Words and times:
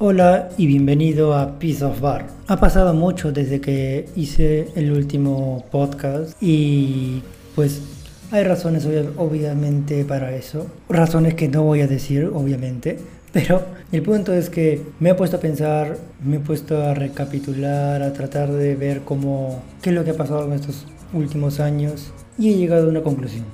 Hola 0.00 0.50
y 0.56 0.68
bienvenido 0.68 1.34
a 1.34 1.58
Piece 1.58 1.84
of 1.84 2.00
Bar. 2.00 2.28
Ha 2.46 2.60
pasado 2.60 2.94
mucho 2.94 3.32
desde 3.32 3.60
que 3.60 4.08
hice 4.14 4.68
el 4.76 4.92
último 4.92 5.64
podcast 5.72 6.40
y 6.40 7.20
pues 7.56 7.82
hay 8.30 8.44
razones 8.44 8.86
obviamente 9.16 10.04
para 10.04 10.32
eso. 10.36 10.68
Razones 10.88 11.34
que 11.34 11.48
no 11.48 11.64
voy 11.64 11.80
a 11.80 11.88
decir 11.88 12.30
obviamente. 12.32 12.98
Pero 13.32 13.60
el 13.90 14.02
punto 14.02 14.32
es 14.32 14.50
que 14.50 14.80
me 15.00 15.10
he 15.10 15.14
puesto 15.16 15.38
a 15.38 15.40
pensar, 15.40 15.98
me 16.24 16.36
he 16.36 16.40
puesto 16.40 16.80
a 16.80 16.94
recapitular, 16.94 18.00
a 18.00 18.12
tratar 18.12 18.52
de 18.52 18.76
ver 18.76 19.00
cómo, 19.00 19.64
qué 19.82 19.90
es 19.90 19.96
lo 19.96 20.04
que 20.04 20.12
ha 20.12 20.16
pasado 20.16 20.46
en 20.46 20.52
estos 20.52 20.86
últimos 21.12 21.58
años 21.58 22.12
y 22.38 22.52
he 22.52 22.56
llegado 22.56 22.86
a 22.86 22.90
una 22.90 23.02
conclusión. 23.02 23.46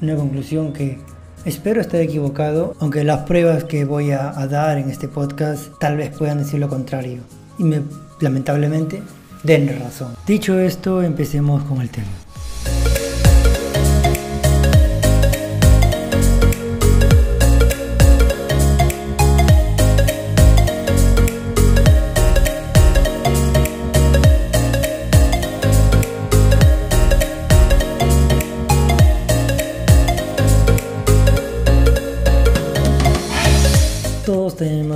Una 0.00 0.14
conclusión 0.14 0.72
que 0.72 0.98
espero 1.44 1.80
estar 1.80 2.00
equivocado, 2.00 2.74
aunque 2.80 3.04
las 3.04 3.20
pruebas 3.20 3.64
que 3.64 3.84
voy 3.84 4.10
a, 4.12 4.32
dar 4.46 4.78
en 4.78 4.90
este 4.90 5.08
podcast 5.08 5.68
tal 5.78 5.96
vez 5.96 6.16
puedan 6.16 6.38
decir 6.38 6.60
lo 6.60 6.68
contrario. 6.68 7.20
Y 7.58 7.64
me, 7.64 7.82
lamentablemente, 8.20 9.02
den 9.42 9.80
razón. 9.80 10.14
Dicho 10.26 10.58
esto, 10.58 11.02
empecemos 11.02 11.62
con 11.64 11.80
el 11.80 11.90
tema. 11.90 12.08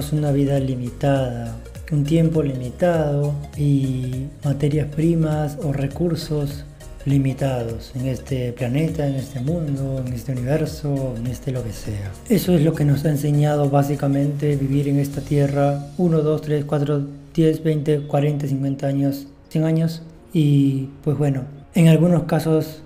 Tenemos 0.05 0.13
una 0.13 0.33
vida 0.33 0.59
limitada, 0.59 1.57
un 1.93 2.05
tiempo 2.05 2.43
limitado 2.43 3.35
y 3.57 4.27
materias 4.45 4.88
primas 4.95 5.59
o 5.63 5.73
recursos 5.73 6.65
limitados 7.07 7.93
en 7.95 8.07
este 8.07 8.52
planeta, 8.52 9.07
en 9.07 9.15
este 9.15 9.41
mundo, 9.41 10.02
en 10.05 10.13
este 10.13 10.33
universo, 10.33 11.15
en 11.16 11.27
este 11.27 11.52
lo 11.52 11.63
que 11.63 11.73
sea. 11.73 12.11
Eso 12.29 12.55
es 12.55 12.63
lo 12.63 12.74
que 12.74 12.85
nos 12.85 13.05
ha 13.05 13.11
enseñado 13.11 13.71
básicamente 13.71 14.57
vivir 14.57 14.88
en 14.88 14.99
esta 14.99 15.21
tierra 15.21 15.87
1, 15.99 16.23
2, 16.23 16.43
3, 16.43 16.65
4, 16.65 17.07
10, 17.35 17.63
20, 17.63 18.01
40, 18.07 18.46
50 18.46 18.87
años, 18.87 19.27
100 19.51 19.65
años 19.65 20.02
y 20.33 20.89
pues 21.02 21.16
bueno, 21.16 21.45
en 21.74 21.89
algunos 21.89 22.24
casos 22.24 22.83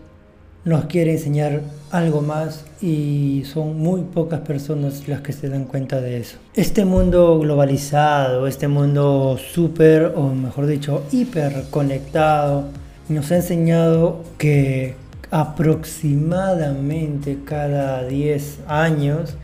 nos 0.68 0.84
quiere 0.84 1.12
enseñar 1.12 1.62
algo 1.90 2.20
más 2.20 2.66
y 2.82 3.44
son 3.46 3.78
muy 3.78 4.02
pocas 4.02 4.40
personas 4.40 5.08
las 5.08 5.22
que 5.22 5.32
se 5.32 5.48
dan 5.48 5.64
cuenta 5.64 5.98
de 6.00 6.18
eso. 6.18 6.36
Este 6.54 6.84
mundo 6.84 7.40
globalizado, 7.40 8.46
este 8.46 8.68
mundo 8.68 9.38
súper, 9.38 10.12
o 10.14 10.34
mejor 10.34 10.66
dicho, 10.66 11.02
hiper 11.10 11.64
conectado, 11.70 12.66
nos 13.08 13.32
ha 13.32 13.36
enseñado 13.36 14.22
que 14.36 14.94
aproximadamente 15.30 17.38
cada 17.44 18.04
10 18.04 18.58
años 18.68 19.36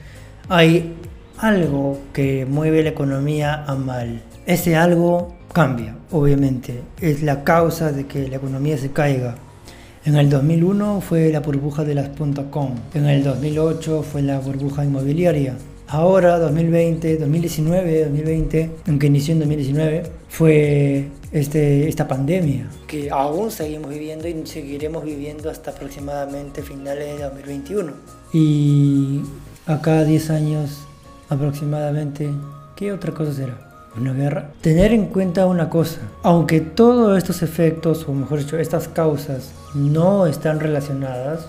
hay 0.51 0.93
algo 1.39 1.99
que 2.13 2.45
mueve 2.47 2.83
la 2.83 2.91
economía 2.91 3.65
a 3.67 3.75
mal. 3.77 4.21
Ese 4.45 4.77
algo 4.77 5.35
cambia, 5.55 5.95
obviamente. 6.11 6.83
Es 7.01 7.23
la 7.23 7.45
causa 7.45 7.93
de 7.93 8.07
que 8.07 8.29
la 8.29 8.37
economía 8.37 8.77
se 8.77 8.91
caiga. 8.91 9.37
En 10.07 10.17
el 10.17 10.29
2001 10.29 11.01
fue 11.01 11.31
la 11.33 11.41
burbuja 11.41 11.83
de 11.83 11.95
las 11.95 12.11
.com. 12.51 12.75
En 12.93 13.07
el 13.07 13.25
2008 13.25 14.03
fue 14.03 14.21
la 14.21 14.39
burbuja 14.39 14.85
inmobiliaria. 14.85 15.57
Ahora, 15.89 16.39
2020, 16.39 17.17
2019, 17.17 18.05
2020, 18.05 18.71
aunque 18.87 19.07
inició 19.07 19.33
en 19.33 19.39
2019, 19.41 20.03
fue 20.29 21.09
este, 21.33 21.89
esta 21.89 22.07
pandemia 22.07 22.69
que 22.87 23.11
aún 23.11 23.51
seguimos 23.51 23.91
viviendo 23.91 24.29
y 24.29 24.47
seguiremos 24.47 25.05
viviendo 25.05 25.49
hasta 25.49 25.71
aproximadamente 25.71 26.61
finales 26.61 27.17
de 27.17 27.25
2021. 27.25 27.93
Y 28.35 29.23
acá 29.67 30.05
10 30.05 30.31
años 30.31 30.81
aproximadamente, 31.31 32.29
¿qué 32.77 32.93
otra 32.93 33.15
cosa 33.15 33.33
será? 33.33 33.64
Una 33.97 34.13
guerra, 34.13 34.51
tener 34.61 34.93
en 34.93 35.07
cuenta 35.07 35.47
una 35.47 35.69
cosa, 35.71 36.01
aunque 36.23 36.61
todos 36.61 37.17
estos 37.17 37.43
efectos, 37.43 38.07
o 38.09 38.13
mejor 38.13 38.41
dicho, 38.41 38.59
estas 38.59 38.89
causas 38.89 39.53
no 39.75 40.27
están 40.27 40.61
relacionadas, 40.61 41.49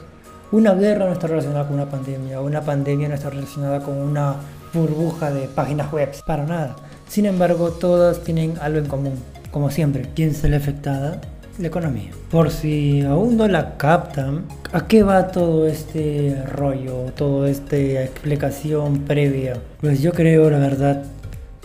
una 0.52 0.74
guerra 0.74 1.08
no 1.08 1.14
está 1.14 1.28
relacionada 1.28 1.66
con 1.66 1.76
una 1.76 1.90
pandemia, 1.90 2.40
una 2.42 2.62
pandemia 2.62 3.10
no 3.10 3.16
está 3.16 3.30
relacionada 3.30 3.82
con 3.82 3.98
una 3.98 4.36
burbuja 4.74 5.32
de 5.32 5.48
páginas 5.48 5.92
web, 5.92 6.12
para 6.26 6.46
nada. 6.46 6.76
Sin 7.08 7.26
embargo, 7.26 7.72
todas 7.72 8.22
tienen 8.22 8.56
algo 8.62 8.80
en 8.80 8.86
común, 8.86 9.14
como 9.52 9.70
siempre. 9.72 10.10
¿Quién 10.16 10.34
sale 10.34 10.56
afectada? 10.56 11.22
La 11.58 11.68
economía. 11.68 12.12
Por 12.30 12.52
si 12.52 13.02
aún 13.02 13.38
no 13.38 13.48
la 13.48 13.78
captan, 13.78 14.46
¿a 14.74 14.88
qué 14.88 15.04
va 15.04 15.30
todo 15.30 15.68
este 15.68 16.44
rollo, 16.52 17.06
toda 17.16 17.50
esta 17.50 17.78
explicación 17.78 19.00
previa? 19.00 19.58
Pues 19.80 20.02
yo 20.02 20.12
creo, 20.12 20.50
la 20.50 20.60
verdad, 20.60 21.04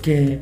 que 0.00 0.38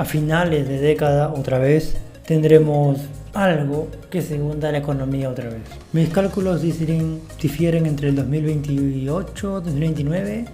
a 0.00 0.04
finales 0.06 0.66
de 0.66 0.80
década 0.80 1.30
otra 1.30 1.58
vez 1.58 1.94
tendremos 2.26 3.00
algo 3.34 3.88
que 4.08 4.22
se 4.22 4.40
hunda 4.40 4.72
la 4.72 4.78
economía 4.78 5.28
otra 5.28 5.50
vez. 5.50 5.60
Mis 5.92 6.08
cálculos 6.08 6.62
difieren, 6.62 7.20
difieren 7.38 7.84
entre 7.84 8.08
el 8.08 8.16
2028, 8.16 9.60
2029 9.60 10.46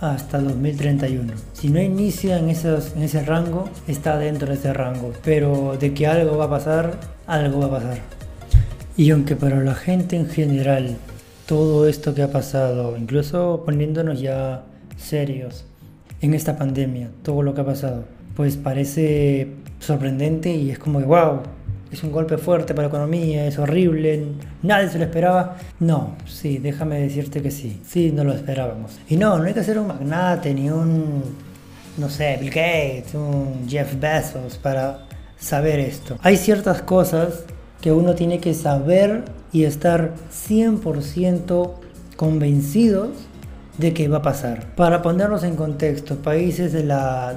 hasta 0.00 0.40
2031. 0.40 1.34
Si 1.52 1.70
no 1.70 1.80
inicia 1.80 2.36
en, 2.36 2.50
esos, 2.50 2.96
en 2.96 3.04
ese 3.04 3.22
rango, 3.24 3.68
está 3.86 4.18
dentro 4.18 4.48
de 4.48 4.54
ese 4.54 4.72
rango. 4.72 5.12
Pero 5.24 5.76
de 5.78 5.94
que 5.94 6.08
algo 6.08 6.36
va 6.36 6.46
a 6.46 6.50
pasar, 6.50 6.98
algo 7.28 7.60
va 7.60 7.66
a 7.66 7.80
pasar. 7.80 7.98
Y 8.96 9.12
aunque 9.12 9.36
para 9.36 9.60
la 9.62 9.76
gente 9.76 10.16
en 10.16 10.28
general 10.28 10.96
todo 11.46 11.86
esto 11.86 12.12
que 12.12 12.24
ha 12.24 12.32
pasado, 12.32 12.96
incluso 12.96 13.62
poniéndonos 13.64 14.20
ya 14.20 14.64
serios 14.96 15.64
en 16.20 16.34
esta 16.34 16.58
pandemia, 16.58 17.10
todo 17.22 17.42
lo 17.42 17.54
que 17.54 17.60
ha 17.60 17.66
pasado, 17.66 18.04
pues 18.34 18.56
parece 18.56 19.48
sorprendente 19.78 20.54
y 20.54 20.70
es 20.70 20.78
como 20.78 20.98
que, 20.98 21.04
wow, 21.04 21.40
es 21.94 22.02
un 22.02 22.12
golpe 22.12 22.38
fuerte 22.38 22.74
para 22.74 22.88
la 22.88 22.94
economía, 22.94 23.46
es 23.46 23.58
horrible, 23.58 24.24
nadie 24.62 24.88
se 24.88 24.98
lo 24.98 25.04
esperaba. 25.04 25.56
No, 25.78 26.16
sí, 26.26 26.58
déjame 26.58 27.00
decirte 27.00 27.40
que 27.40 27.50
sí, 27.50 27.80
sí, 27.86 28.10
no 28.12 28.24
lo 28.24 28.32
esperábamos. 28.32 28.98
Y 29.08 29.16
no, 29.16 29.38
no 29.38 29.44
hay 29.44 29.54
que 29.54 29.62
ser 29.62 29.78
un 29.78 29.86
magnate 29.86 30.52
ni 30.54 30.68
un, 30.70 31.22
no 31.96 32.10
sé, 32.10 32.36
Bill 32.40 32.50
Gates, 32.50 33.14
un 33.14 33.66
Jeff 33.68 33.94
Bezos 34.00 34.58
para 34.58 35.06
saber 35.38 35.78
esto. 35.78 36.18
Hay 36.22 36.36
ciertas 36.36 36.82
cosas 36.82 37.44
que 37.80 37.92
uno 37.92 38.14
tiene 38.14 38.40
que 38.40 38.54
saber 38.54 39.24
y 39.52 39.64
estar 39.64 40.14
100% 40.32 41.74
convencidos 42.16 43.10
de 43.78 43.92
qué 43.92 44.08
va 44.08 44.18
a 44.18 44.22
pasar. 44.22 44.66
Para 44.76 45.02
ponernos 45.02 45.44
en 45.44 45.56
contexto, 45.56 46.16
países 46.16 46.72
de 46.72 46.84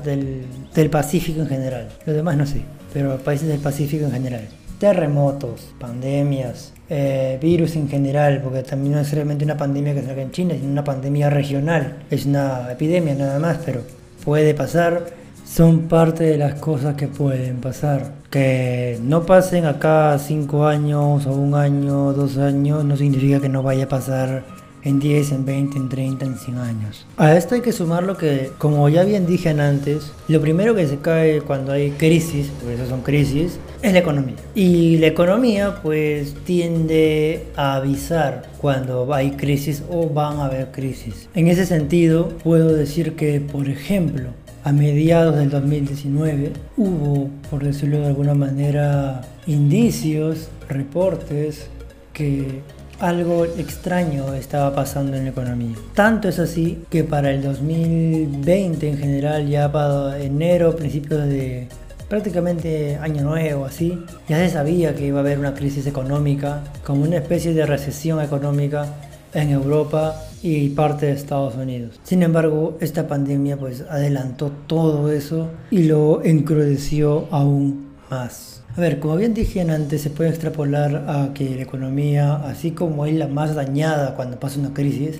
del, 0.04 0.46
del 0.74 0.90
Pacífico 0.90 1.42
en 1.42 1.48
general, 1.48 1.90
los 2.06 2.16
demás 2.16 2.38
no 2.38 2.46
sé, 2.46 2.62
pero 2.94 3.18
países 3.18 3.48
del 3.48 3.60
Pacífico 3.60 4.06
en 4.06 4.12
general. 4.12 4.48
Terremotos, 4.80 5.74
pandemias, 5.80 6.74
eh, 6.90 7.38
virus 7.42 7.76
en 7.76 7.90
general, 7.90 8.42
porque 8.44 8.64
también 8.64 8.94
no 8.94 9.00
es 9.00 9.12
realmente 9.12 9.44
una 9.44 9.58
pandemia 9.58 9.94
que 9.94 10.04
salga 10.04 10.22
en 10.22 10.32
China, 10.32 10.54
sino 10.54 10.72
una 10.72 10.84
pandemia 10.84 11.30
regional. 11.30 11.98
Es 12.12 12.26
una 12.26 12.72
epidemia 12.72 13.16
nada 13.16 13.40
más, 13.40 13.58
pero 13.66 13.82
puede 14.24 14.54
pasar. 14.54 15.06
Son 15.44 15.88
parte 15.88 16.26
de 16.26 16.38
las 16.38 16.56
cosas 16.56 16.96
que 16.96 17.08
pueden 17.08 17.60
pasar. 17.60 18.12
Que 18.30 19.00
no 19.02 19.26
pasen 19.26 19.66
acá 19.66 20.18
cinco 20.20 20.68
años 20.68 21.26
o 21.26 21.32
un 21.32 21.56
año, 21.56 22.14
dos 22.14 22.38
años, 22.38 22.86
no 22.86 22.96
significa 22.96 23.40
que 23.40 23.50
no 23.50 23.64
vaya 23.64 23.86
a 23.86 23.90
pasar 23.90 24.44
en 24.88 25.00
10, 25.00 25.32
en 25.34 25.46
20, 25.46 25.78
en 25.78 25.90
30, 25.90 26.26
en 26.26 26.36
100 26.38 26.58
años. 26.58 27.06
A 27.18 27.36
esto 27.36 27.56
hay 27.56 27.62
que 27.62 27.74
sumar 27.74 28.04
lo 28.04 28.18
que, 28.18 28.52
como 28.58 28.88
ya 28.90 29.04
bien 29.04 29.26
dije 29.28 29.50
antes, 29.50 30.12
lo 30.28 30.40
primero 30.40 30.76
que 30.76 30.88
se 30.88 30.98
cae 30.98 31.42
cuando 31.42 31.74
hay 31.74 31.92
crisis, 31.92 32.50
porque 32.60 32.76
eso 32.76 32.88
son 32.88 33.02
crisis, 33.02 33.60
es 33.82 33.94
la 33.94 34.00
economía. 34.00 34.36
Y 34.56 34.98
la 34.98 35.08
economía 35.08 35.80
pues 35.84 36.36
tiende 36.46 37.46
a 37.56 37.76
avisar 37.76 38.50
cuando 38.60 39.14
hay 39.14 39.32
crisis 39.32 39.84
o 39.90 40.10
van 40.10 40.40
a 40.40 40.46
haber 40.46 40.72
crisis. 40.72 41.28
En 41.36 41.48
ese 41.48 41.66
sentido, 41.66 42.30
puedo 42.44 42.74
decir 42.74 43.16
que, 43.16 43.42
por 43.42 43.68
ejemplo, 43.68 44.30
a 44.64 44.72
mediados 44.72 45.36
del 45.36 45.50
2019 45.50 46.52
hubo, 46.78 47.30
por 47.50 47.64
decirlo 47.64 48.00
de 48.00 48.08
alguna 48.08 48.34
manera, 48.34 49.22
indicios, 49.46 50.50
reportes 50.68 51.68
que 52.14 52.62
algo 53.00 53.46
extraño 53.46 54.34
estaba 54.34 54.74
pasando 54.74 55.18
en 55.18 55.26
la 55.26 55.30
economía. 55.32 55.76
Tanto 55.94 56.30
es 56.30 56.40
así 56.40 56.84
que 56.90 57.04
para 57.04 57.32
el 57.32 57.44
2020 57.44 58.90
en 58.90 58.98
general, 58.98 59.48
ya 59.48 59.72
para 59.72 60.20
enero, 60.20 60.76
principios 60.76 61.28
de 61.28 61.68
prácticamente 62.10 62.98
año 62.98 63.24
nuevo, 63.24 63.66
así, 63.66 64.04
ya 64.28 64.38
se 64.38 64.50
sabía 64.50 64.96
que 64.96 65.08
iba 65.08 65.18
a 65.18 65.22
haber 65.22 65.40
una 65.40 65.54
crisis 65.54 65.86
económica, 65.88 66.64
como 66.86 67.04
una 67.04 67.18
especie 67.18 67.54
de 67.54 67.66
recesión 67.66 68.22
económica 68.22 68.86
en 69.34 69.50
Europa 69.50 70.24
y 70.42 70.70
parte 70.70 71.08
de 71.08 71.14
Estados 71.14 71.56
Unidos. 71.56 72.00
Sin 72.04 72.24
embargo, 72.24 72.78
esta 72.80 73.08
pandemia 73.08 73.58
pues 73.58 73.84
adelantó 73.90 74.52
todo 74.68 75.12
eso 75.12 75.50
y 75.70 75.84
lo 75.84 76.24
encrudeció 76.24 77.28
aún 77.32 77.88
más. 78.10 78.57
A 78.78 78.80
ver, 78.80 79.00
como 79.00 79.16
bien 79.16 79.34
dije 79.34 79.62
antes, 79.62 80.04
se 80.04 80.12
puede 80.12 80.30
extrapolar 80.30 81.06
a 81.08 81.34
que 81.34 81.56
la 81.56 81.64
economía, 81.64 82.36
así 82.36 82.70
como 82.70 83.08
es 83.08 83.16
la 83.16 83.28
más 83.28 83.56
dañada 83.56 84.14
cuando 84.14 84.40
pasa 84.40 84.60
una 84.60 84.72
crisis, 84.72 85.20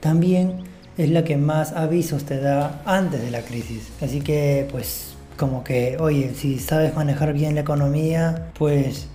también 0.00 0.64
es 0.98 1.10
la 1.10 1.22
que 1.22 1.36
más 1.36 1.70
avisos 1.70 2.24
te 2.24 2.40
da 2.40 2.82
antes 2.84 3.22
de 3.22 3.30
la 3.30 3.42
crisis. 3.42 3.92
Así 4.02 4.18
que 4.22 4.66
pues 4.72 5.14
como 5.36 5.62
que, 5.62 5.96
oye, 6.00 6.32
si 6.34 6.58
sabes 6.58 6.96
manejar 6.96 7.32
bien 7.32 7.54
la 7.54 7.60
economía, 7.60 8.48
pues 8.58 9.06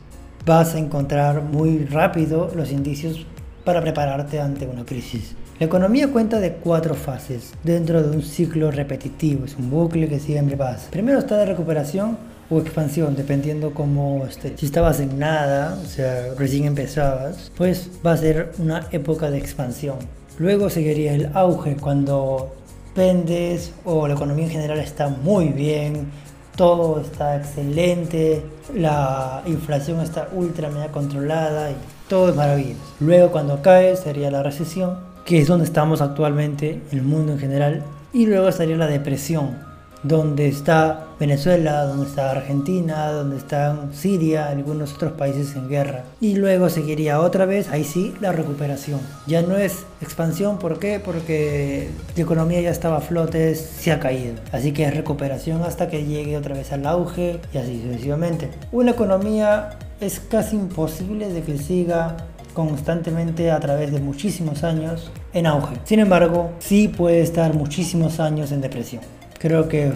vas 0.46 0.74
a 0.74 0.80
encontrar 0.80 1.44
muy 1.44 1.84
rápido 1.84 2.50
los 2.56 2.72
indicios 2.72 3.26
para 3.66 3.82
prepararte 3.82 4.40
ante 4.40 4.68
una 4.68 4.86
crisis. 4.86 5.36
La 5.60 5.66
economía 5.66 6.08
cuenta 6.14 6.40
de 6.40 6.54
cuatro 6.54 6.96
fases 6.96 7.52
dentro 7.62 8.02
de 8.02 8.16
un 8.16 8.24
ciclo 8.24 8.72
repetitivo, 8.72 9.44
es 9.44 9.58
un 9.58 9.70
bucle 9.70 10.08
que 10.08 10.20
siempre 10.22 10.56
pasa. 10.56 10.90
Primero 10.92 11.20
está 11.20 11.36
la 11.36 11.46
recuperación 11.46 12.31
expansión, 12.60 13.16
dependiendo 13.16 13.74
cómo 13.74 14.26
esté. 14.26 14.54
Si 14.58 14.66
estabas 14.66 15.00
en 15.00 15.20
nada, 15.20 15.78
o 15.84 15.88
sea, 15.88 16.34
recién 16.38 16.66
empezabas, 16.66 17.52
pues 17.58 17.90
va 18.06 18.14
a 18.14 18.18
ser 18.18 18.52
una 18.60 18.88
época 18.92 19.30
de 19.32 19.38
expansión. 19.38 19.98
Luego 20.38 20.70
seguiría 20.70 21.14
el 21.14 21.30
auge, 21.34 21.76
cuando 21.76 22.56
vendes 22.96 23.74
o 23.86 24.08
la 24.08 24.16
economía 24.16 24.46
en 24.46 24.52
general 24.52 24.80
está 24.80 25.08
muy 25.08 25.50
bien, 25.50 26.08
todo 26.56 27.00
está 27.02 27.38
excelente, 27.38 28.44
la 28.76 29.42
inflación 29.46 30.02
está 30.02 30.30
ultra 30.34 30.70
mega 30.70 30.90
controlada 30.90 31.72
y 31.72 31.76
todo 32.10 32.30
es 32.30 32.36
maravilloso. 32.36 32.80
Luego 33.00 33.32
cuando 33.32 33.62
cae 33.62 33.96
sería 33.96 34.30
la 34.32 34.44
recesión, 34.44 34.98
que 35.26 35.40
es 35.40 35.48
donde 35.48 35.66
estamos 35.66 36.02
actualmente, 36.02 36.82
el 36.92 37.02
mundo 37.04 37.34
en 37.34 37.40
general, 37.40 37.84
y 38.14 38.26
luego 38.26 38.50
estaría 38.50 38.76
la 38.76 38.88
depresión, 38.88 39.71
donde 40.04 40.48
está 40.48 41.08
Venezuela, 41.20 41.84
donde 41.84 42.08
está 42.08 42.32
Argentina, 42.32 43.12
donde 43.12 43.38
están 43.38 43.94
Siria, 43.94 44.48
algunos 44.48 44.94
otros 44.96 45.14
países 45.14 45.56
en 45.56 45.70
guerra. 45.70 46.04
Y 46.20 46.36
luego 46.36 46.70
seguiría 46.70 47.20
otra 47.20 47.46
vez, 47.46 47.70
ahí 47.70 47.84
sí, 47.84 48.14
la 48.20 48.32
recuperación. 48.32 49.00
Ya 49.28 49.42
no 49.42 49.58
es 49.58 49.86
expansión, 50.02 50.58
¿por 50.58 50.80
qué? 50.80 51.00
Porque 51.00 51.90
la 52.16 52.24
economía 52.24 52.62
ya 52.62 52.72
estaba 52.72 52.98
a 52.98 53.02
flote, 53.02 53.56
se 53.56 53.92
ha 53.92 54.00
caído. 54.00 54.36
Así 54.52 54.72
que 54.72 54.86
es 54.86 54.96
recuperación 54.96 55.64
hasta 55.64 55.90
que 55.90 56.06
llegue 56.06 56.38
otra 56.38 56.56
vez 56.56 56.72
al 56.72 56.86
auge 56.86 57.40
y 57.54 57.58
así 57.58 57.82
sucesivamente. 57.82 58.50
Una 58.72 58.92
economía 58.92 59.78
es 60.00 60.20
casi 60.20 60.56
imposible 60.56 61.30
de 61.30 61.44
que 61.44 61.58
siga 61.58 62.18
constantemente 62.54 63.52
a 63.52 63.60
través 63.60 63.92
de 63.92 64.00
muchísimos 64.00 64.64
años 64.64 65.12
en 65.34 65.46
auge. 65.46 65.76
Sin 65.86 66.00
embargo, 66.00 66.52
sí 66.60 66.88
puede 66.88 67.22
estar 67.22 67.54
muchísimos 67.54 68.20
años 68.20 68.52
en 68.52 68.62
depresión. 68.62 69.04
Creo 69.42 69.68
que 69.68 69.92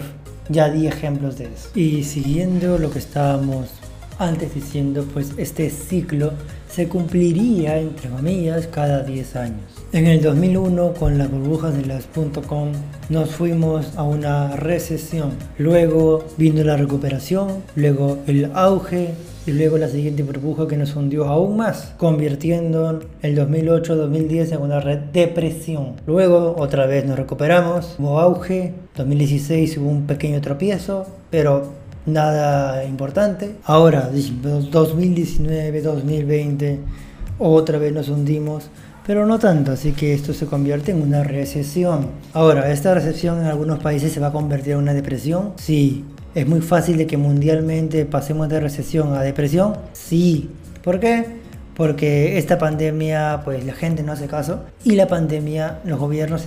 ya 0.48 0.70
di 0.70 0.88
ejemplos 0.88 1.38
de 1.38 1.44
eso. 1.44 1.68
Y 1.76 2.02
siguiendo 2.02 2.78
lo 2.78 2.90
que 2.90 2.98
estábamos 2.98 3.68
antes 4.18 4.52
diciendo, 4.52 5.06
pues 5.12 5.34
este 5.36 5.70
ciclo 5.70 6.32
se 6.68 6.88
cumpliría, 6.88 7.78
entre 7.78 8.10
comillas, 8.10 8.66
cada 8.66 9.04
10 9.04 9.36
años. 9.36 9.60
En 9.92 10.08
el 10.08 10.20
2001, 10.20 10.94
con 10.94 11.16
las 11.16 11.30
burbujas 11.30 11.76
de 11.76 11.86
las 11.86 12.06
.com, 12.48 12.72
nos 13.08 13.30
fuimos 13.30 13.96
a 13.96 14.02
una 14.02 14.56
recesión. 14.56 15.30
Luego 15.58 16.24
vino 16.36 16.64
la 16.64 16.76
recuperación, 16.76 17.62
luego 17.76 18.18
el 18.26 18.50
auge, 18.52 19.14
y 19.46 19.52
luego 19.52 19.78
la 19.78 19.88
siguiente 19.88 20.22
burbuja 20.22 20.66
que 20.66 20.76
nos 20.76 20.94
hundió 20.96 21.24
aún 21.26 21.56
más, 21.56 21.94
convirtiendo 21.96 23.00
el 23.22 23.38
2008-2010 23.38 24.52
en 24.52 24.60
una 24.60 24.80
red 24.80 24.98
depresión. 25.12 25.94
Luego 26.06 26.56
otra 26.58 26.84
vez 26.86 27.06
nos 27.06 27.16
recuperamos, 27.16 27.94
hubo 27.98 28.18
auge, 28.18 28.74
2016 28.96 29.78
hubo 29.78 29.88
un 29.88 30.06
pequeño 30.06 30.40
tropiezo, 30.40 31.06
pero 31.30 31.72
nada 32.06 32.84
importante. 32.84 33.54
Ahora, 33.64 34.10
2019-2020, 34.12 36.78
otra 37.38 37.78
vez 37.78 37.92
nos 37.92 38.08
hundimos 38.08 38.68
pero 39.06 39.24
no 39.24 39.38
tanto, 39.38 39.70
así 39.70 39.92
que 39.92 40.14
esto 40.14 40.34
se 40.34 40.46
convierte 40.46 40.90
en 40.90 41.00
una 41.00 41.22
recesión. 41.22 42.08
Ahora, 42.32 42.72
¿esta 42.72 42.92
recesión 42.92 43.38
en 43.38 43.46
algunos 43.46 43.78
países 43.78 44.12
se 44.12 44.18
va 44.18 44.28
a 44.28 44.32
convertir 44.32 44.72
en 44.72 44.80
una 44.80 44.94
depresión? 44.94 45.52
Sí, 45.58 46.04
¿Es 46.36 46.46
muy 46.46 46.60
fácil 46.60 46.98
de 46.98 47.06
que 47.06 47.16
mundialmente 47.16 48.04
pasemos 48.04 48.50
de 48.50 48.60
recesión 48.60 49.14
a 49.14 49.22
depresión? 49.22 49.74
Sí. 49.94 50.50
¿Por 50.84 51.00
qué? 51.00 51.24
Porque 51.74 52.36
esta 52.36 52.58
pandemia, 52.58 53.40
pues 53.42 53.64
la 53.64 53.72
gente 53.72 54.02
no 54.02 54.12
hace 54.12 54.26
caso 54.26 54.60
y 54.84 54.96
la 54.96 55.08
pandemia, 55.08 55.78
los 55.84 55.98
gobiernos 55.98 56.44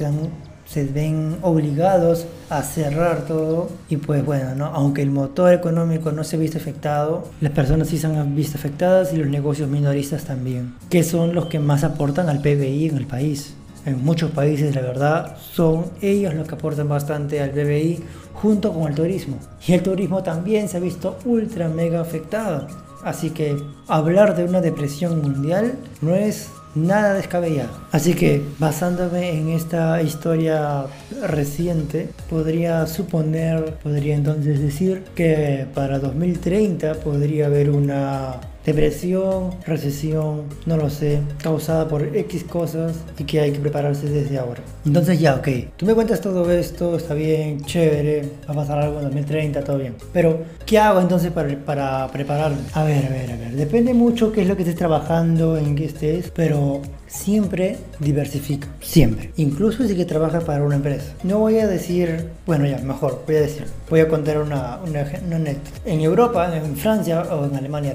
se, 0.67 0.83
ven 0.85 1.37
obligados 1.41 2.27
a 2.51 2.61
cerrar 2.61 3.25
todo 3.25 3.71
y 3.89 3.97
pues 3.97 4.23
bueno, 4.23 4.53
¿no? 4.53 4.65
aunque 4.65 5.01
el 5.01 5.09
motor 5.09 5.53
económico 5.53 6.11
no 6.11 6.23
se 6.23 6.35
ha 6.35 6.39
visto 6.39 6.59
afectado, 6.59 7.27
las 7.41 7.53
personas 7.53 7.87
sí 7.87 7.97
se 7.97 8.05
han 8.05 8.35
visto 8.35 8.59
afectadas 8.59 9.11
y 9.11 9.17
los 9.17 9.27
negocios 9.27 9.69
minoristas 9.69 10.23
también, 10.23 10.75
que 10.91 11.01
son 11.01 11.33
los 11.33 11.47
que 11.47 11.57
más 11.57 11.83
aportan 11.83 12.29
al 12.29 12.43
PBI 12.43 12.89
en 12.89 12.97
el 12.97 13.07
país. 13.07 13.55
En 13.85 14.03
muchos 14.03 14.31
países, 14.31 14.75
la 14.75 14.81
verdad, 14.81 15.37
son 15.53 15.85
ellos 16.01 16.33
los 16.33 16.47
que 16.47 16.55
aportan 16.55 16.89
bastante 16.89 17.41
al 17.41 17.51
PBI 17.51 18.03
junto 18.33 18.73
con 18.73 18.89
el 18.89 18.95
turismo. 18.95 19.37
Y 19.67 19.73
el 19.73 19.83
turismo 19.83 20.23
también 20.23 20.67
se 20.67 20.77
ha 20.77 20.79
visto 20.79 21.17
ultra 21.25 21.69
mega 21.69 22.01
afectado. 22.01 22.67
Así 23.03 23.29
que 23.29 23.57
hablar 23.87 24.35
de 24.35 24.43
una 24.43 24.61
depresión 24.61 25.21
mundial 25.21 25.73
no 26.01 26.15
es 26.15 26.49
nada 26.75 27.13
descabellado. 27.13 27.69
Así 27.91 28.13
que 28.13 28.41
basándome 28.59 29.37
en 29.37 29.49
esta 29.49 30.01
historia 30.01 30.85
reciente, 31.23 32.09
podría 32.29 32.85
suponer, 32.87 33.75
podría 33.81 34.15
entonces 34.15 34.61
decir 34.61 35.03
que 35.15 35.65
para 35.73 35.99
2030 35.99 36.95
podría 36.95 37.47
haber 37.47 37.69
una 37.69 38.39
depresión, 38.65 39.51
recesión, 39.65 40.43
no 40.65 40.77
lo 40.77 40.89
sé, 40.89 41.19
causada 41.41 41.87
por 41.87 42.15
X 42.15 42.43
cosas 42.43 42.95
y 43.17 43.23
que 43.23 43.39
hay 43.39 43.51
que 43.51 43.59
prepararse 43.59 44.07
desde 44.09 44.37
ahora. 44.37 44.61
Entonces 44.85 45.19
ya, 45.19 45.35
ok, 45.35 45.47
tú 45.77 45.85
me 45.85 45.93
cuentas 45.93 46.21
todo 46.21 46.49
esto, 46.51 46.95
está 46.95 47.13
bien, 47.13 47.63
chévere, 47.63 48.29
va 48.47 48.53
a 48.53 48.55
pasar 48.55 48.79
algo 48.79 48.99
en 48.99 49.05
2030, 49.05 49.63
todo 49.63 49.77
bien. 49.77 49.95
Pero, 50.13 50.39
¿qué 50.65 50.77
hago 50.77 50.99
entonces 50.99 51.31
para, 51.31 51.55
para 51.65 52.07
prepararme? 52.11 52.57
A 52.73 52.83
ver, 52.83 53.05
a 53.05 53.09
ver, 53.09 53.31
a 53.31 53.35
ver, 53.37 53.51
depende 53.53 53.93
mucho 53.93 54.31
qué 54.31 54.41
es 54.41 54.47
lo 54.47 54.55
que 54.55 54.63
estés 54.63 54.77
trabajando, 54.77 55.57
en 55.57 55.75
qué 55.75 55.85
estés, 55.85 56.31
pero 56.33 56.81
siempre 57.07 57.77
diversifica, 57.99 58.67
siempre. 58.81 59.31
Incluso 59.37 59.87
si 59.87 59.95
que 59.95 60.05
trabajas 60.05 60.43
para 60.43 60.63
una 60.63 60.75
empresa. 60.75 61.13
No 61.23 61.39
voy 61.39 61.57
a 61.59 61.67
decir, 61.67 62.29
bueno 62.45 62.65
ya, 62.65 62.77
mejor, 62.77 63.23
voy 63.25 63.35
a 63.37 63.41
decir, 63.41 63.65
voy 63.89 64.01
a 64.01 64.07
contar 64.07 64.37
una, 64.39 64.79
una, 64.85 65.05
una 65.25 65.51
En 65.85 66.01
Europa, 66.01 66.55
en 66.55 66.75
Francia 66.77 67.21
o 67.21 67.45
en 67.45 67.55
Alemania 67.55 67.93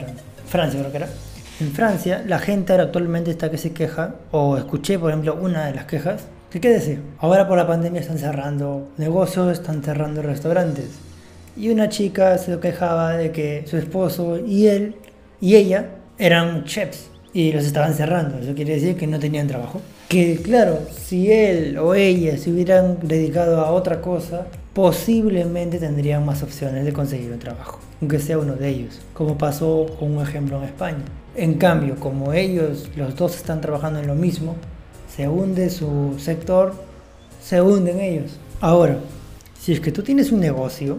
Francia 0.55 0.79
creo 0.79 0.93
que 0.93 0.99
era. 0.99 1.09
En 1.59 1.73
Francia 1.73 2.23
la 2.25 2.39
gente 2.39 2.71
ahora 2.71 2.85
actualmente 2.85 3.29
está 3.29 3.51
que 3.51 3.59
se 3.59 3.73
queja, 3.73 4.15
o 4.31 4.57
escuché 4.57 5.01
por 5.01 5.11
ejemplo 5.11 5.35
una 5.35 5.67
de 5.67 5.75
las 5.75 5.87
quejas, 5.87 6.27
que 6.49 6.61
qué 6.61 6.69
decir, 6.69 7.01
ahora 7.19 7.49
por 7.49 7.57
la 7.57 7.67
pandemia 7.67 8.01
están 8.01 8.19
cerrando 8.19 8.93
negocios, 8.97 9.51
están 9.51 9.83
cerrando 9.83 10.23
restaurantes. 10.23 10.91
Y 11.57 11.71
una 11.71 11.89
chica 11.89 12.39
se 12.39 12.57
quejaba 12.61 13.17
de 13.17 13.33
que 13.33 13.65
su 13.67 13.77
esposo 13.77 14.39
y 14.39 14.69
él 14.69 14.95
y 15.41 15.57
ella 15.57 15.87
eran 16.19 16.63
chefs 16.63 17.11
y 17.33 17.51
los 17.51 17.65
estaban 17.65 17.95
cerrando. 17.95 18.39
Eso 18.39 18.55
quiere 18.55 18.75
decir 18.75 18.95
que 18.95 19.09
no 19.09 19.19
tenían 19.19 19.49
trabajo. 19.49 19.81
Que 20.09 20.37
claro, 20.37 20.79
si 20.97 21.33
él 21.33 21.79
o 21.79 21.97
ella 21.97 22.39
se 22.39 22.53
hubieran 22.53 22.99
dedicado 23.03 23.61
a 23.65 23.73
otra 23.73 24.01
cosa, 24.01 24.47
posiblemente 24.73 25.81
tendrían 25.81 26.25
más 26.25 26.45
opciones 26.45 26.85
de 26.85 26.93
conseguir 26.93 27.33
un 27.33 27.41
trabajo 27.41 27.81
aunque 28.05 28.19
sea 28.19 28.39
uno 28.39 28.55
de 28.55 28.69
ellos, 28.69 29.01
como 29.15 29.39
pasó 29.39 29.87
con 29.99 30.15
un 30.15 30.23
ejemplo 30.23 30.59
en 30.59 30.65
España. 30.65 31.05
En 31.35 31.55
cambio, 31.55 31.97
como 31.97 32.35
ellos, 32.35 32.91
los 32.97 33.17
dos 33.17 33.35
están 33.35 33.63
trabajando 33.63 33.99
en 33.99 34.07
lo 34.07 34.15
mismo, 34.15 34.57
se 35.09 35.27
hunde 35.27 35.71
su 35.71 36.15
sector, 36.19 36.75
se 37.43 37.63
hunden 37.63 38.01
ellos. 38.01 38.37
Ahora, 38.61 38.99
si 39.59 39.73
es 39.73 39.81
que 39.81 39.91
tú 39.91 40.03
tienes 40.03 40.33
un 40.33 40.41
negocio, 40.41 40.99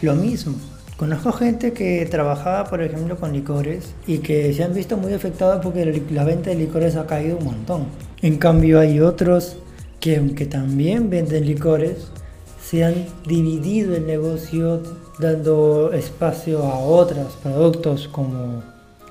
lo 0.00 0.14
mismo. 0.14 0.54
Conozco 0.96 1.30
gente 1.32 1.74
que 1.74 2.06
trabajaba, 2.06 2.64
por 2.64 2.80
ejemplo, 2.80 3.18
con 3.18 3.34
licores 3.34 3.92
y 4.06 4.20
que 4.20 4.54
se 4.54 4.64
han 4.64 4.72
visto 4.72 4.96
muy 4.96 5.12
afectados 5.12 5.60
porque 5.62 6.02
la 6.10 6.24
venta 6.24 6.48
de 6.48 6.56
licores 6.56 6.96
ha 6.96 7.06
caído 7.06 7.36
un 7.36 7.44
montón. 7.44 7.84
En 8.22 8.38
cambio, 8.38 8.80
hay 8.80 9.00
otros 9.00 9.58
que, 10.00 10.16
aunque 10.16 10.46
también 10.46 11.10
venden 11.10 11.44
licores, 11.44 12.10
se 12.68 12.84
han 12.84 13.06
dividido 13.24 13.94
el 13.94 14.06
negocio 14.06 14.80
dando 15.20 15.92
espacio 15.92 16.64
a 16.64 16.78
otros 16.78 17.34
productos 17.42 18.08
como 18.08 18.62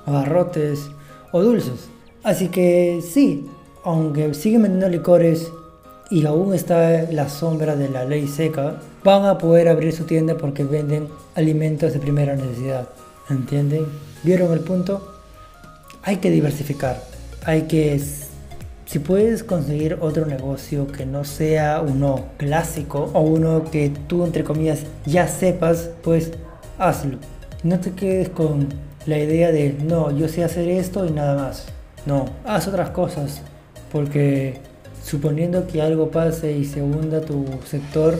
abarrotes 0.04 0.90
o 1.32 1.42
dulces. 1.42 1.88
Así 2.22 2.48
que 2.48 3.00
sí, 3.02 3.46
aunque 3.82 4.34
siguen 4.34 4.62
vendiendo 4.62 4.88
licores 4.90 5.50
y 6.10 6.26
aún 6.26 6.54
está 6.54 7.10
la 7.10 7.30
sombra 7.30 7.76
de 7.76 7.88
la 7.88 8.04
ley 8.04 8.28
seca, 8.28 8.80
van 9.02 9.24
a 9.24 9.38
poder 9.38 9.68
abrir 9.68 9.92
su 9.94 10.04
tienda 10.04 10.36
porque 10.36 10.62
venden 10.62 11.08
alimentos 11.34 11.94
de 11.94 11.98
primera 11.98 12.36
necesidad. 12.36 12.88
¿Entienden? 13.30 13.86
¿Vieron 14.22 14.52
el 14.52 14.60
punto? 14.60 15.14
Hay 16.02 16.18
que 16.18 16.30
diversificar, 16.30 17.02
hay 17.44 17.62
que 17.62 17.98
Si 18.86 19.00
puedes 19.00 19.42
conseguir 19.42 19.98
otro 20.00 20.26
negocio 20.26 20.86
que 20.86 21.06
no 21.06 21.24
sea 21.24 21.80
uno 21.80 22.26
clásico 22.36 23.10
o 23.14 23.20
uno 23.20 23.64
que 23.64 23.90
tú, 24.06 24.24
entre 24.24 24.44
comillas, 24.44 24.84
ya 25.04 25.26
sepas, 25.26 25.90
pues 26.04 26.30
hazlo. 26.78 27.18
No 27.64 27.80
te 27.80 27.90
quedes 27.90 28.28
con 28.28 28.68
la 29.04 29.18
idea 29.18 29.50
de, 29.50 29.72
no, 29.72 30.16
yo 30.16 30.28
sé 30.28 30.44
hacer 30.44 30.68
esto 30.68 31.04
y 31.04 31.10
nada 31.10 31.34
más. 31.34 31.66
No, 32.06 32.26
haz 32.44 32.68
otras 32.68 32.90
cosas. 32.90 33.42
Porque 33.90 34.60
suponiendo 35.02 35.66
que 35.66 35.82
algo 35.82 36.12
pase 36.12 36.52
y 36.52 36.64
se 36.64 36.80
hunda 36.80 37.20
tu 37.22 37.44
sector, 37.68 38.16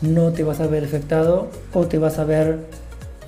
no 0.00 0.32
te 0.32 0.42
vas 0.42 0.58
a 0.58 0.66
ver 0.66 0.82
afectado 0.82 1.50
o 1.72 1.86
te 1.86 1.98
vas 1.98 2.18
a 2.18 2.24
ver 2.24 2.58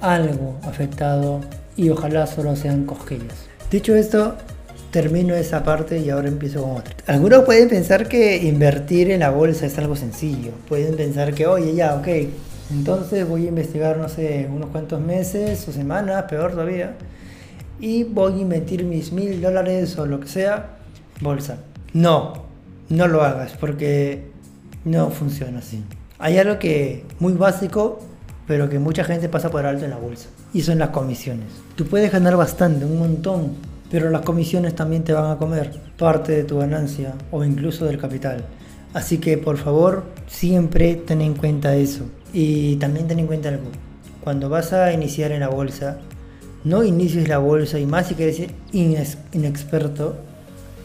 algo 0.00 0.56
afectado 0.64 1.42
y 1.76 1.90
ojalá 1.90 2.26
solo 2.26 2.56
sean 2.56 2.86
cosquillas. 2.86 3.46
Dicho 3.70 3.94
esto, 3.94 4.34
termino 4.92 5.34
esa 5.34 5.64
parte 5.64 5.98
y 5.98 6.10
ahora 6.10 6.28
empiezo 6.28 6.62
con 6.62 6.76
otra. 6.76 6.94
Algunos 7.06 7.44
pueden 7.44 7.68
pensar 7.68 8.08
que 8.08 8.36
invertir 8.36 9.10
en 9.10 9.20
la 9.20 9.30
bolsa 9.30 9.66
es 9.66 9.76
algo 9.78 9.96
sencillo. 9.96 10.52
Pueden 10.68 10.96
pensar 10.96 11.34
que, 11.34 11.46
oye, 11.46 11.74
ya, 11.74 11.94
ok, 11.94 12.08
entonces 12.70 13.26
voy 13.26 13.46
a 13.46 13.48
investigar, 13.48 13.96
no 13.96 14.08
sé, 14.10 14.48
unos 14.54 14.68
cuantos 14.68 15.00
meses 15.00 15.66
o 15.66 15.72
semanas, 15.72 16.24
peor 16.28 16.52
todavía, 16.52 16.94
y 17.80 18.04
voy 18.04 18.34
a 18.34 18.42
invertir 18.42 18.84
mis 18.84 19.12
mil 19.12 19.40
dólares 19.40 19.98
o 19.98 20.04
lo 20.04 20.20
que 20.20 20.28
sea, 20.28 20.76
bolsa. 21.20 21.56
No, 21.94 22.44
no 22.90 23.08
lo 23.08 23.22
hagas 23.22 23.52
porque 23.58 24.30
no 24.84 25.10
funciona 25.10 25.60
así. 25.60 25.82
Hay 26.18 26.36
algo 26.36 26.58
que 26.58 27.04
muy 27.18 27.32
básico, 27.32 28.00
pero 28.46 28.68
que 28.68 28.78
mucha 28.78 29.04
gente 29.04 29.30
pasa 29.30 29.50
por 29.50 29.64
alto 29.64 29.84
en 29.86 29.90
la 29.90 29.96
bolsa, 29.96 30.28
y 30.52 30.60
son 30.60 30.78
las 30.78 30.90
comisiones. 30.90 31.46
Tú 31.76 31.86
puedes 31.86 32.12
ganar 32.12 32.36
bastante, 32.36 32.84
un 32.84 32.98
montón, 32.98 33.71
pero 33.92 34.08
las 34.08 34.22
comisiones 34.22 34.74
también 34.74 35.04
te 35.04 35.12
van 35.12 35.30
a 35.30 35.36
comer 35.36 35.70
parte 35.98 36.32
de 36.32 36.44
tu 36.44 36.58
ganancia 36.58 37.12
o 37.30 37.44
incluso 37.44 37.84
del 37.84 37.98
capital. 37.98 38.42
Así 38.94 39.18
que 39.18 39.36
por 39.36 39.58
favor, 39.58 40.04
siempre 40.26 40.94
ten 40.94 41.20
en 41.20 41.34
cuenta 41.34 41.76
eso. 41.76 42.04
Y 42.32 42.76
también 42.76 43.06
ten 43.06 43.18
en 43.18 43.26
cuenta 43.26 43.50
algo. 43.50 43.66
Cuando 44.24 44.48
vas 44.48 44.72
a 44.72 44.94
iniciar 44.94 45.30
en 45.30 45.40
la 45.40 45.48
bolsa, 45.48 45.98
no 46.64 46.82
inicies 46.84 47.28
la 47.28 47.36
bolsa 47.36 47.78
y 47.78 47.84
más 47.84 48.06
si 48.06 48.14
quieres 48.14 48.48
inexperto, 48.72 50.16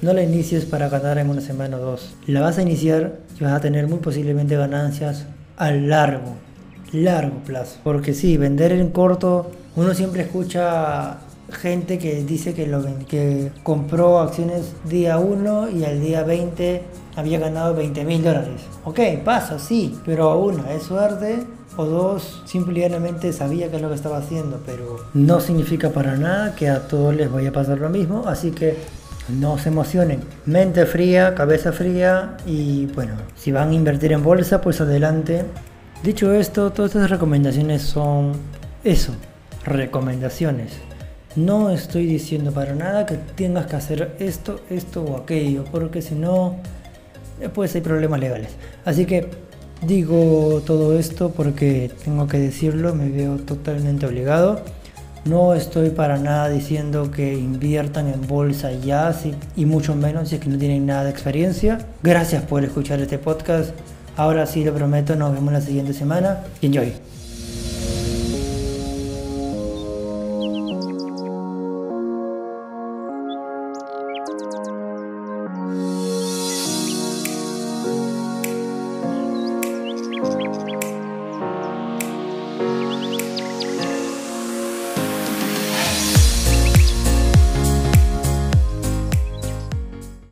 no 0.02 0.12
la 0.12 0.22
inicies 0.22 0.66
para 0.66 0.90
ganar 0.90 1.18
en 1.18 1.30
una 1.30 1.40
semana 1.42 1.78
o 1.78 1.80
dos. 1.80 2.14
La 2.26 2.42
vas 2.42 2.58
a 2.58 2.62
iniciar 2.62 3.20
y 3.40 3.44
vas 3.44 3.54
a 3.54 3.62
tener 3.62 3.88
muy 3.88 4.00
posiblemente 4.00 4.58
ganancias 4.58 5.26
a 5.56 5.72
largo, 5.72 6.36
largo 6.92 7.38
plazo. 7.46 7.80
Porque 7.86 8.14
sí, 8.14 8.36
vender 8.36 8.74
en 8.74 8.90
corto, 8.90 9.50
uno 9.78 9.94
siempre 9.94 10.24
escucha 10.24 11.20
gente 11.52 11.98
que 11.98 12.24
dice 12.24 12.54
que, 12.54 12.68
lo, 12.68 12.84
que 13.08 13.52
compró 13.64 14.20
acciones 14.20 14.74
día 14.86 15.18
1 15.18 15.70
y 15.70 15.84
al 15.86 16.02
día 16.02 16.24
20 16.24 16.84
había 17.16 17.40
ganado 17.40 17.74
20 17.76 18.04
mil 18.06 18.24
dólares. 18.24 18.62
Ok, 18.84 19.00
pasa, 19.24 19.60
sí, 19.60 19.98
pero 20.06 20.38
una 20.40 20.74
es 20.74 20.84
suerte 20.84 21.46
o 21.78 21.86
dos, 21.86 22.42
simplemente 22.46 23.32
sabía 23.34 23.70
que 23.70 23.76
es 23.76 23.82
lo 23.82 23.90
que 23.90 23.96
estaba 23.96 24.18
haciendo, 24.18 24.62
pero 24.66 24.98
no 25.14 25.40
significa 25.40 25.92
para 25.92 26.16
nada 26.16 26.56
que 26.56 26.70
a 26.70 26.88
todos 26.88 27.16
les 27.16 27.32
vaya 27.32 27.50
a 27.50 27.54
pasar 27.54 27.78
lo 27.78 27.90
mismo, 27.90 28.24
así 28.28 28.52
que 28.52 28.76
no 29.30 29.58
se 29.58 29.70
emocionen. 29.70 30.22
Mente 30.46 30.86
fría, 30.86 31.36
cabeza 31.36 31.72
fría 31.72 32.38
y 32.46 32.88
bueno, 32.88 33.14
si 33.36 33.52
van 33.52 33.70
a 33.70 33.74
invertir 33.74 34.12
en 34.12 34.24
bolsa, 34.24 34.62
pues 34.62 34.82
adelante. 34.82 35.46
Dicho 36.04 36.34
esto, 36.34 36.72
todas 36.72 36.96
estas 36.96 37.10
recomendaciones 37.10 37.84
son 37.84 38.34
eso, 38.84 39.14
recomendaciones. 39.64 40.74
No 41.38 41.70
estoy 41.70 42.08
diciendo 42.08 42.52
para 42.52 42.74
nada 42.74 43.06
que 43.06 43.14
tengas 43.14 43.68
que 43.68 43.76
hacer 43.76 44.16
esto, 44.18 44.60
esto 44.72 45.04
o 45.04 45.18
aquello, 45.18 45.66
porque 45.72 46.02
si 46.02 46.16
no, 46.16 46.56
después 47.40 47.76
hay 47.76 47.82
problemas 47.82 48.20
legales. 48.20 48.50
Así 48.86 49.06
que 49.06 49.30
digo 49.86 50.64
todo 50.66 50.98
esto 50.98 51.30
porque 51.30 51.92
tengo 52.04 52.28
que 52.28 52.40
decirlo, 52.40 52.96
me 52.96 53.10
veo 53.10 53.36
totalmente 53.38 54.08
obligado. 54.08 54.62
No 55.26 55.54
estoy 55.54 55.92
para 55.92 56.18
nada 56.18 56.50
diciendo 56.50 57.12
que 57.12 57.36
inviertan 57.36 58.08
en 58.08 58.26
bolsa 58.26 58.72
ya, 58.72 59.16
y 59.56 59.66
mucho 59.66 59.94
menos 59.96 60.30
si 60.30 60.36
es 60.36 60.42
que 60.42 60.50
no 60.50 60.58
tienen 60.58 60.88
nada 60.88 61.04
de 61.04 61.12
experiencia. 61.12 61.78
Gracias 62.02 62.42
por 62.46 62.64
escuchar 62.64 63.00
este 63.00 63.20
podcast. 63.20 63.76
Ahora 64.16 64.48
sí 64.48 64.64
lo 64.64 64.74
prometo, 64.74 65.16
nos 65.16 65.34
vemos 65.34 65.54
la 65.54 65.62
siguiente 65.62 65.94
semana. 65.94 66.40
Enjoy. 66.64 66.94